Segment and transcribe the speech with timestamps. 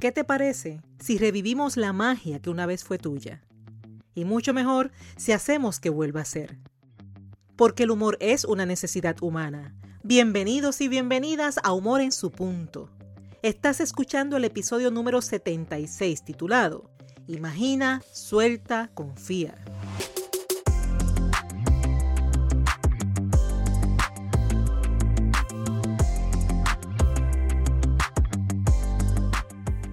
[0.00, 3.42] ¿Qué te parece si revivimos la magia que una vez fue tuya?
[4.14, 6.56] Y mucho mejor si hacemos que vuelva a ser.
[7.56, 9.74] Porque el humor es una necesidad humana.
[10.04, 12.90] Bienvenidos y bienvenidas a Humor en su punto.
[13.42, 16.88] Estás escuchando el episodio número 76 titulado
[17.26, 19.56] Imagina, suelta, confía.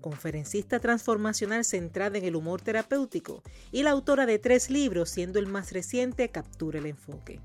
[0.00, 5.46] conferencista transformacional centrada en el humor terapéutico y la autora de tres libros, siendo el
[5.46, 7.40] más reciente Captura el Enfoque.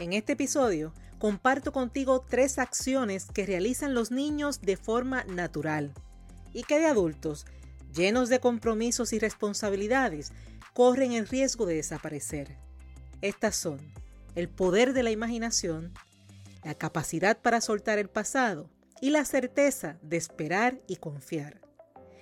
[0.00, 5.94] En este episodio comparto contigo tres acciones que realizan los niños de forma natural
[6.52, 7.46] y que de adultos,
[7.94, 10.32] llenos de compromisos y responsabilidades,
[10.72, 12.56] corren el riesgo de desaparecer.
[13.22, 13.78] Estas son
[14.34, 15.92] el poder de la imaginación,
[16.64, 18.68] la capacidad para soltar el pasado
[19.00, 21.63] y la certeza de esperar y confiar.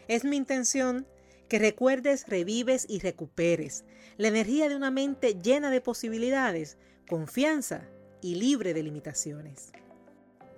[0.09, 1.07] Es mi intención
[1.49, 3.85] que recuerdes, revives y recuperes
[4.17, 7.89] la energía de una mente llena de posibilidades, confianza
[8.21, 9.73] y libre de limitaciones.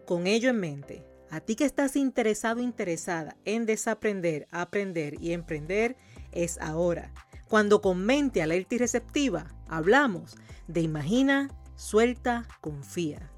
[0.06, 5.96] Con ello en mente, a ti que estás interesado interesada en desaprender, aprender y emprender,
[6.30, 7.12] es ahora,
[7.48, 10.36] cuando con mente alerta y receptiva hablamos
[10.68, 13.30] de imagina, suelta, confía.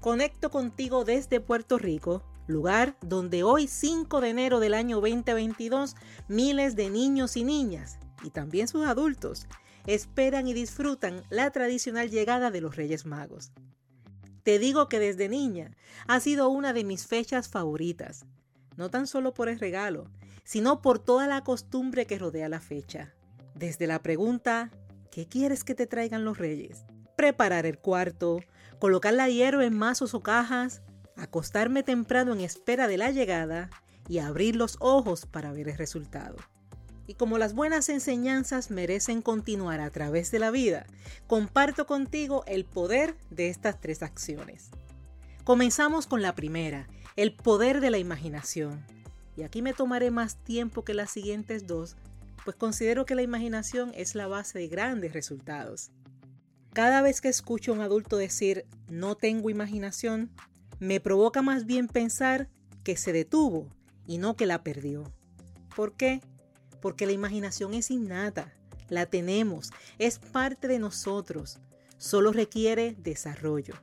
[0.00, 5.96] Conecto contigo desde Puerto Rico, lugar donde hoy 5 de enero del año 2022
[6.28, 9.46] miles de niños y niñas, y también sus adultos,
[9.86, 13.52] esperan y disfrutan la tradicional llegada de los Reyes Magos.
[14.42, 15.76] Te digo que desde niña
[16.06, 18.26] ha sido una de mis fechas favoritas,
[18.76, 20.10] no tan solo por el regalo,
[20.44, 23.14] sino por toda la costumbre que rodea la fecha.
[23.54, 24.70] Desde la pregunta,
[25.10, 26.84] ¿qué quieres que te traigan los reyes?
[27.16, 28.40] Preparar el cuarto,
[28.78, 30.82] colocar la hierba en mazos o cajas,
[31.16, 33.70] acostarme temprano en espera de la llegada
[34.08, 36.36] y abrir los ojos para ver el resultado.
[37.06, 40.86] Y como las buenas enseñanzas merecen continuar a través de la vida,
[41.26, 44.70] comparto contigo el poder de estas tres acciones.
[45.44, 48.84] Comenzamos con la primera, el poder de la imaginación.
[49.36, 51.96] Y aquí me tomaré más tiempo que las siguientes dos,
[52.44, 55.90] pues considero que la imaginación es la base de grandes resultados.
[56.72, 60.30] Cada vez que escucho a un adulto decir no tengo imaginación,
[60.78, 62.48] me provoca más bien pensar
[62.84, 63.68] que se detuvo
[64.06, 65.12] y no que la perdió.
[65.74, 66.20] ¿Por qué?
[66.80, 68.54] Porque la imaginación es innata,
[68.88, 71.58] la tenemos, es parte de nosotros,
[71.98, 73.74] solo requiere desarrollo.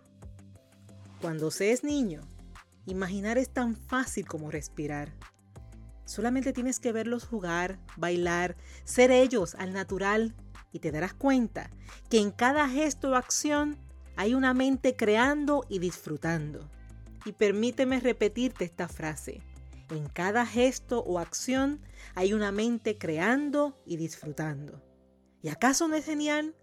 [1.22, 2.22] Cuando se es niño,
[2.86, 5.14] imaginar es tan fácil como respirar.
[6.06, 10.36] Solamente tienes que verlos jugar, bailar, ser ellos al natural
[10.72, 11.70] y te darás cuenta
[12.10, 13.78] que en cada gesto o acción
[14.16, 16.70] hay una mente creando y disfrutando.
[17.25, 19.41] Y permíteme repetirte esta frase.
[19.89, 21.81] En cada gesto o acción
[22.16, 24.81] hay una mente creando y disfrutando.
[25.41, 26.56] ¿Y acaso no es genial?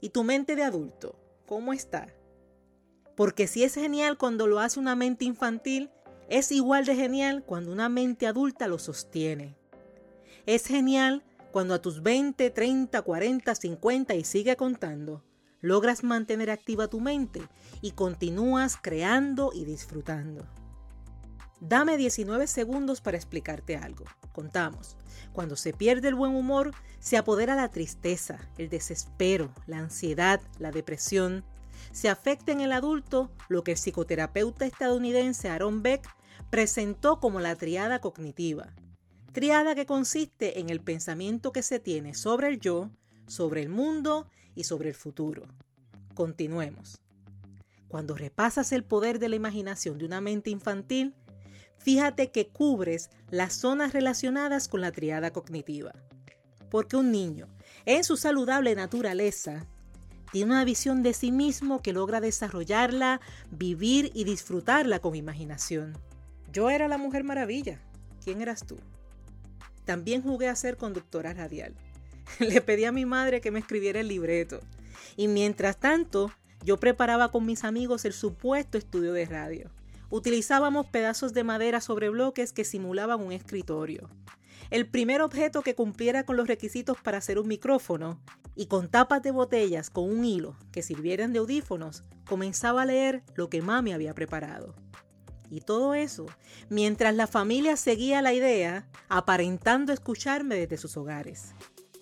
[0.00, 1.18] ¿Y tu mente de adulto?
[1.46, 2.08] ¿Cómo está?
[3.16, 5.90] Porque si es genial cuando lo hace una mente infantil,
[6.28, 9.56] es igual de genial cuando una mente adulta lo sostiene.
[10.46, 15.22] Es genial cuando a tus 20, 30, 40, 50 y sigue contando,
[15.60, 17.42] logras mantener activa tu mente
[17.80, 20.46] y continúas creando y disfrutando.
[21.60, 24.04] Dame 19 segundos para explicarte algo.
[24.32, 24.96] Contamos.
[25.32, 30.70] Cuando se pierde el buen humor, se apodera la tristeza, el desespero, la ansiedad, la
[30.70, 31.44] depresión.
[31.92, 36.08] Se afecta en el adulto lo que el psicoterapeuta estadounidense Aaron Beck
[36.48, 38.72] presentó como la triada cognitiva,
[39.32, 42.90] Triada que consiste en el pensamiento que se tiene sobre el yo,
[43.30, 45.46] sobre el mundo y sobre el futuro.
[46.14, 47.00] Continuemos.
[47.88, 51.14] Cuando repasas el poder de la imaginación de una mente infantil,
[51.78, 55.92] fíjate que cubres las zonas relacionadas con la triada cognitiva.
[56.70, 57.46] Porque un niño,
[57.86, 59.66] en su saludable naturaleza,
[60.32, 65.96] tiene una visión de sí mismo que logra desarrollarla, vivir y disfrutarla con imaginación.
[66.52, 67.80] Yo era la mujer maravilla.
[68.24, 68.76] ¿Quién eras tú?
[69.84, 71.74] También jugué a ser conductora radial.
[72.38, 74.60] Le pedí a mi madre que me escribiera el libreto.
[75.16, 76.32] Y mientras tanto,
[76.64, 79.70] yo preparaba con mis amigos el supuesto estudio de radio.
[80.12, 84.10] utilizábamos pedazos de madera sobre bloques que simulaban un escritorio.
[84.70, 88.20] El primer objeto que cumpliera con los requisitos para hacer un micrófono
[88.56, 93.22] y con tapas de botellas con un hilo que sirvieran de audífonos, comenzaba a leer
[93.34, 94.74] lo que mami había preparado.
[95.50, 96.26] Y todo eso,
[96.68, 101.54] mientras la familia seguía la idea, aparentando escucharme desde sus hogares.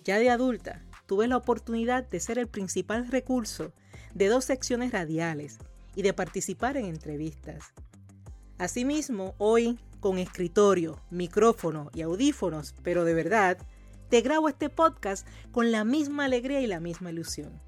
[0.09, 3.73] Ya de adulta, tuve la oportunidad de ser el principal recurso
[4.15, 5.59] de dos secciones radiales
[5.93, 7.73] y de participar en entrevistas.
[8.57, 13.59] Asimismo, hoy, con escritorio, micrófono y audífonos, pero de verdad,
[14.09, 17.61] te grabo este podcast con la misma alegría y la misma ilusión.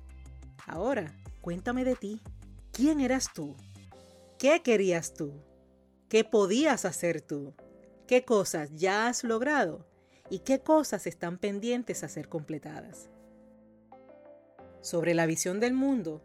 [0.66, 2.22] Ahora, cuéntame de ti.
[2.72, 3.56] ¿Quién eras tú?
[4.40, 5.32] ¿Qué querías tú?
[6.10, 7.54] ¿Qué podías hacer tú?
[8.08, 9.91] ¿Qué cosas ya has logrado?
[10.32, 13.10] ¿Y qué cosas están pendientes a ser completadas?
[14.80, 16.24] Sobre la visión del mundo,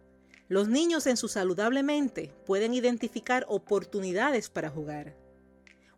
[0.49, 5.17] los niños en su saludable mente pueden identificar oportunidades para jugar.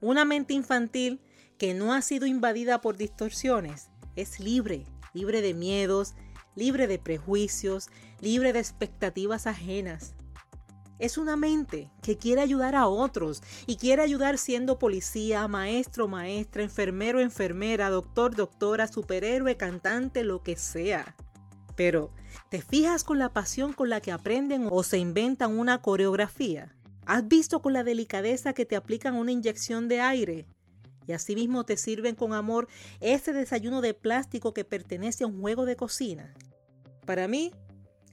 [0.01, 1.21] Una mente infantil
[1.59, 6.15] que no ha sido invadida por distorsiones es libre, libre de miedos,
[6.57, 7.89] libre de prejuicios,
[8.23, 10.15] libre de expectativas ajenas.
[10.99, 16.65] Es una mente que quiere ayudar a otros y quiere ayudar siendo policía, maestro, maestra,
[16.65, 21.15] enfermero, enfermera, doctor, doctora, superhéroe, cantante, lo que sea.
[21.77, 22.11] Pero,
[22.51, 26.75] ¿te fijas con la pasión con la que aprenden o se inventan una coreografía?
[27.07, 30.49] ¿Has visto con la delicadeza que te aplican una inyección de aire?
[31.07, 32.67] Y asimismo te sirven con amor
[32.99, 36.35] ese desayuno de plástico que pertenece a un juego de cocina.
[37.07, 37.53] Para mí,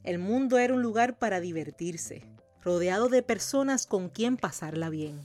[0.03, 2.34] el mundo era un lugar para divertirse
[2.65, 5.21] rodeado de personas con quien pasarla bien.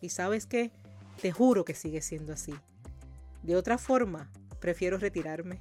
[0.00, 0.70] Y sabes qué,
[1.20, 2.54] te juro que sigue siendo así.
[3.42, 4.30] De otra forma,
[4.60, 5.60] prefiero retirarme.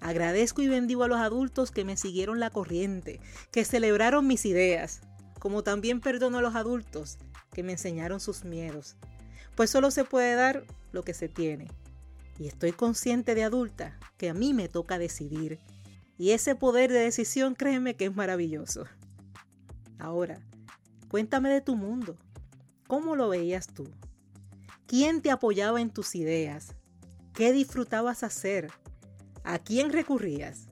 [0.00, 3.20] Agradezco y bendigo a los adultos que me siguieron la corriente,
[3.52, 5.00] que celebraron mis ideas,
[5.38, 7.18] como también perdono a los adultos
[7.52, 8.96] que me enseñaron sus miedos,
[9.54, 11.68] pues solo se puede dar lo que se tiene.
[12.36, 15.60] Y estoy consciente de adulta que a mí me toca decidir,
[16.18, 18.86] y ese poder de decisión créeme que es maravilloso.
[20.02, 20.40] Ahora,
[21.08, 22.16] cuéntame de tu mundo.
[22.88, 23.88] ¿Cómo lo veías tú?
[24.86, 26.74] ¿Quién te apoyaba en tus ideas?
[27.32, 28.72] ¿Qué disfrutabas hacer?
[29.44, 30.66] ¿A quién recurrías?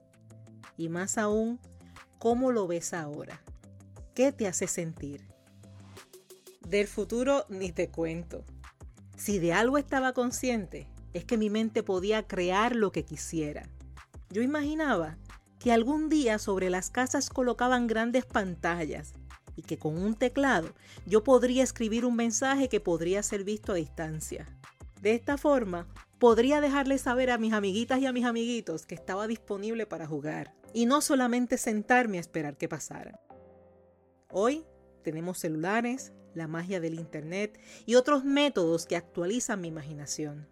[0.77, 1.61] Y más aún,
[2.19, 3.41] ¿cómo lo ves ahora?
[4.15, 5.29] ¿Qué te hace sentir?
[6.67, 8.45] Del futuro ni te cuento.
[9.17, 13.69] Si de algo estaba consciente, es que mi mente podía crear lo que quisiera.
[14.29, 15.19] Yo imaginaba
[15.61, 19.13] que algún día sobre las casas colocaban grandes pantallas
[19.63, 20.75] que con un teclado
[21.07, 24.47] yo podría escribir un mensaje que podría ser visto a distancia.
[25.01, 25.87] De esta forma,
[26.19, 30.55] podría dejarles saber a mis amiguitas y a mis amiguitos que estaba disponible para jugar
[30.73, 33.19] y no solamente sentarme a esperar que pasara.
[34.31, 34.65] Hoy
[35.03, 40.47] tenemos celulares, la magia del Internet y otros métodos que actualizan mi imaginación.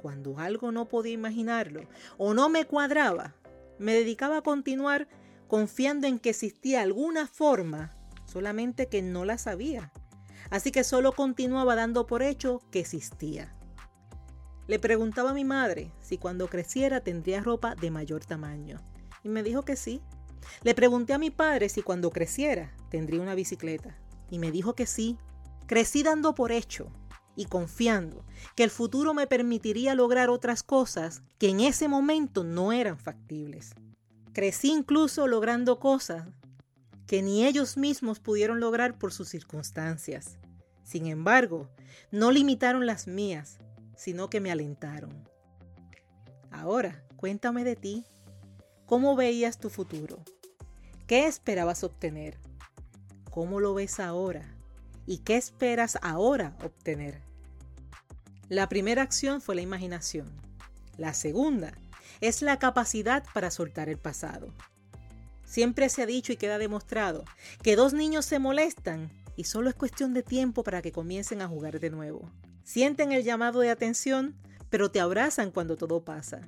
[0.00, 1.88] Cuando algo no podía imaginarlo
[2.18, 3.34] o no me cuadraba,
[3.78, 5.08] me dedicaba a continuar
[5.48, 7.96] confiando en que existía alguna forma
[8.28, 9.92] solamente que no la sabía.
[10.50, 13.54] Así que solo continuaba dando por hecho que existía.
[14.66, 18.80] Le preguntaba a mi madre si cuando creciera tendría ropa de mayor tamaño.
[19.24, 20.02] Y me dijo que sí.
[20.62, 23.98] Le pregunté a mi padre si cuando creciera tendría una bicicleta.
[24.30, 25.18] Y me dijo que sí.
[25.66, 26.92] Crecí dando por hecho
[27.34, 28.24] y confiando
[28.56, 33.74] que el futuro me permitiría lograr otras cosas que en ese momento no eran factibles.
[34.32, 36.28] Crecí incluso logrando cosas
[37.08, 40.36] que ni ellos mismos pudieron lograr por sus circunstancias.
[40.84, 41.70] Sin embargo,
[42.10, 43.58] no limitaron las mías,
[43.96, 45.26] sino que me alentaron.
[46.50, 48.04] Ahora, cuéntame de ti.
[48.84, 50.22] ¿Cómo veías tu futuro?
[51.06, 52.36] ¿Qué esperabas obtener?
[53.30, 54.54] ¿Cómo lo ves ahora?
[55.06, 57.22] ¿Y qué esperas ahora obtener?
[58.50, 60.30] La primera acción fue la imaginación.
[60.98, 61.72] La segunda
[62.20, 64.52] es la capacidad para soltar el pasado.
[65.48, 67.24] Siempre se ha dicho y queda demostrado
[67.62, 71.48] que dos niños se molestan y solo es cuestión de tiempo para que comiencen a
[71.48, 72.30] jugar de nuevo.
[72.64, 74.36] Sienten el llamado de atención,
[74.68, 76.42] pero te abrazan cuando todo pasa.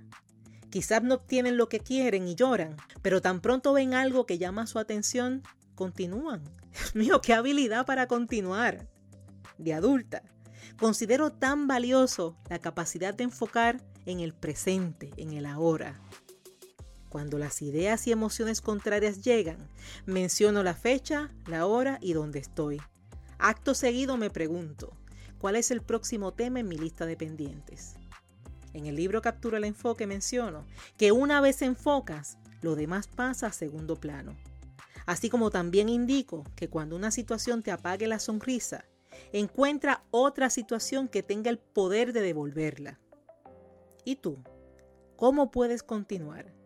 [0.69, 4.67] Quizás no obtienen lo que quieren y lloran, pero tan pronto ven algo que llama
[4.67, 6.43] su atención, continúan.
[6.95, 8.87] Mío, qué habilidad para continuar.
[9.57, 10.23] De adulta,
[10.79, 15.99] considero tan valioso la capacidad de enfocar en el presente, en el ahora.
[17.11, 19.69] Cuando las ideas y emociones contrarias llegan,
[20.07, 22.81] menciono la fecha, la hora y dónde estoy.
[23.37, 24.93] Acto seguido me pregunto,
[25.41, 27.97] ¿cuál es el próximo tema en mi lista de pendientes?
[28.75, 30.65] En el libro Captura el Enfoque menciono
[30.97, 34.37] que una vez enfocas, lo demás pasa a segundo plano.
[35.05, 38.85] Así como también indico que cuando una situación te apague la sonrisa,
[39.33, 43.01] encuentra otra situación que tenga el poder de devolverla.
[44.05, 44.39] ¿Y tú?
[45.17, 46.60] ¿Cómo puedes continuar?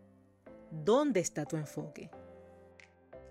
[0.82, 2.10] ¿Dónde está tu enfoque?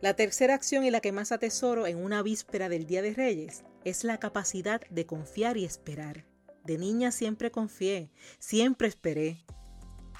[0.01, 3.65] La tercera acción y la que más atesoro en una víspera del Día de Reyes
[3.83, 6.25] es la capacidad de confiar y esperar.
[6.63, 8.09] De niña siempre confié,
[8.39, 9.45] siempre esperé.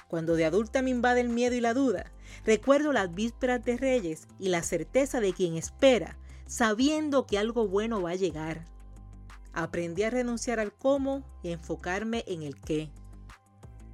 [0.06, 2.12] Cuando de adulta me invade el miedo y la duda,
[2.44, 8.02] recuerdo las vísperas de Reyes y la certeza de quien espera, sabiendo que algo bueno
[8.02, 8.66] va a llegar.
[9.54, 12.90] Aprendí a renunciar al cómo y enfocarme en el qué.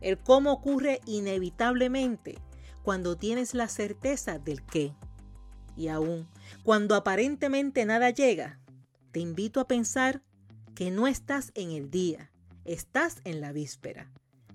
[0.01, 2.39] El cómo ocurre inevitablemente
[2.83, 4.95] cuando tienes la certeza del qué.
[5.77, 6.29] Y aún,
[6.63, 8.59] cuando aparentemente nada llega,
[9.13, 10.23] te invito a pensar
[10.75, 12.31] que no estás en el día,
[12.65, 14.11] estás en la víspera.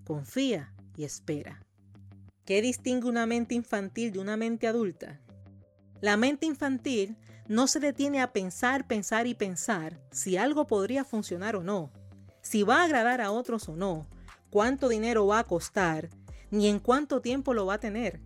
[0.06, 1.66] Confía y espera.
[2.46, 5.20] ¿Qué distingue una mente infantil de una mente adulta?
[6.02, 7.18] La mente infantil
[7.48, 11.92] no se detiene a pensar, pensar y pensar si algo podría funcionar o no,
[12.42, 14.08] si va a agradar a otros o no,
[14.50, 16.10] cuánto dinero va a costar,
[16.56, 18.22] ni en cuánto tiempo lo va a tener.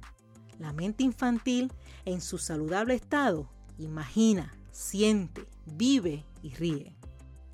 [0.59, 1.71] La mente infantil,
[2.05, 6.95] en su saludable estado, imagina, siente, vive y ríe.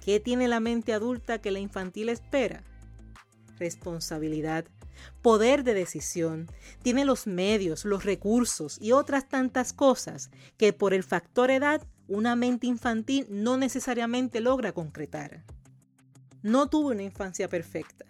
[0.03, 2.63] ¿Qué tiene la mente adulta que la infantil espera?
[3.58, 4.65] Responsabilidad,
[5.22, 6.48] poder de decisión,
[6.84, 12.36] tiene los medios, los recursos y otras tantas cosas que por el factor edad una
[12.36, 15.44] mente infantil no necesariamente logra concretar.
[16.44, 18.05] No tuvo una infancia perfecta.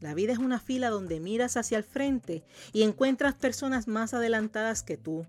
[0.00, 2.42] La vida es una fila donde miras hacia el frente
[2.72, 5.26] y encuentras personas más adelantadas que tú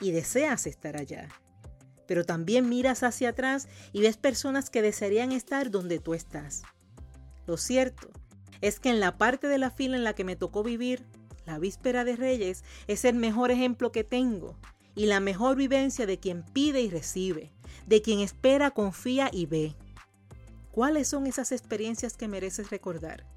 [0.00, 1.28] y deseas estar allá.
[2.06, 6.62] Pero también miras hacia atrás y ves personas que desearían estar donde tú estás.
[7.46, 8.10] Lo cierto
[8.62, 11.04] es que en la parte de la fila en la que me tocó vivir,
[11.44, 14.56] la víspera de Reyes es el mejor ejemplo que tengo
[14.94, 17.52] y la mejor vivencia de quien pide y recibe,
[17.86, 19.74] de quien espera, confía y ve.
[20.70, 23.33] ¿Cuáles son esas experiencias que mereces recordar?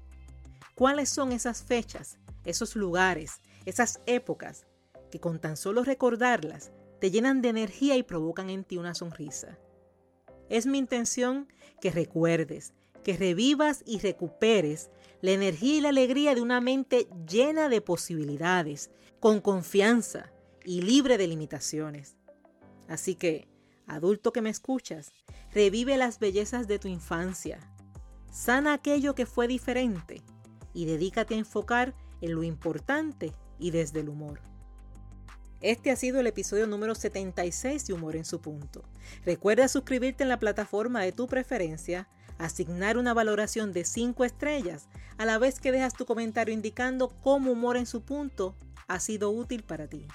[0.78, 4.64] ¿Cuáles son esas fechas, esos lugares, esas épocas
[5.10, 6.70] que con tan solo recordarlas
[7.00, 9.58] te llenan de energía y provocan en ti una sonrisa?
[10.48, 14.88] Es mi intención que recuerdes, que revivas y recuperes
[15.20, 20.30] la energía y la alegría de una mente llena de posibilidades, con confianza
[20.64, 22.16] y libre de limitaciones.
[22.86, 23.48] Así que,
[23.88, 25.10] adulto que me escuchas,
[25.52, 27.58] revive las bellezas de tu infancia,
[28.30, 30.22] sana aquello que fue diferente
[30.78, 34.40] y dedícate a enfocar en lo importante y desde el humor.
[35.60, 38.84] Este ha sido el episodio número 76 de Humor en su punto.
[39.26, 42.06] Recuerda suscribirte en la plataforma de tu preferencia,
[42.38, 47.50] asignar una valoración de 5 estrellas, a la vez que dejas tu comentario indicando cómo
[47.50, 48.54] Humor en su punto
[48.86, 50.06] ha sido útil para ti.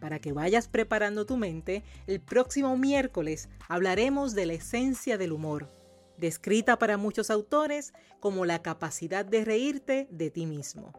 [0.00, 5.75] Para que vayas preparando tu mente, el próximo miércoles hablaremos de la esencia del humor
[6.18, 10.92] descrita para muchos autores como la capacidad de reírte de ti mismo.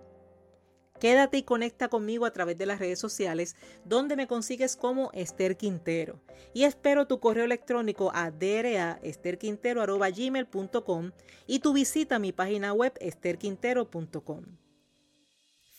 [1.00, 3.56] Quédate y conecta conmigo a través de las redes sociales
[3.86, 6.20] donde me consigues como Esther Quintero
[6.54, 11.12] y espero tu correo electrónico a draesterquintero.gmail.com
[11.46, 14.46] y tu visita a mi página web esterquintero.com.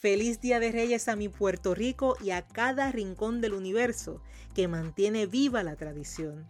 [0.01, 4.23] Feliz Día de Reyes a mi Puerto Rico y a cada rincón del universo
[4.55, 6.47] que mantiene viva la tradición.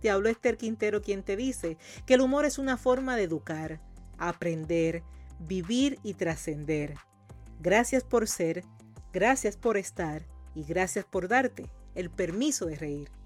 [0.00, 1.76] Te habló Esther Quintero quien te dice
[2.06, 3.80] que el humor es una forma de educar,
[4.18, 5.02] aprender,
[5.40, 6.94] vivir y trascender.
[7.60, 8.64] Gracias por ser,
[9.12, 13.17] gracias por estar y gracias por darte el permiso de reír.